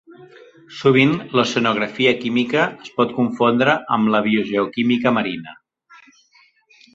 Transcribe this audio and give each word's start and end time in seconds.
Sovint 0.77 1.11
l'oceanografia 1.39 2.13
química 2.23 2.63
es 2.87 2.95
pot 2.95 3.13
confondre 3.19 3.77
amb 3.99 4.13
la 4.17 4.23
biogeoquímica 4.29 5.13
marina. 5.19 5.55